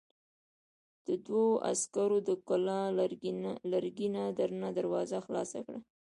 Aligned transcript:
دوو 1.25 1.43
عسکرو 1.71 2.17
د 2.27 2.29
کلا 2.47 2.79
لرګينه 3.73 4.23
درنه 4.37 4.69
دروازه 4.77 5.17
خلاصه 5.25 5.59
کړه. 5.65 5.79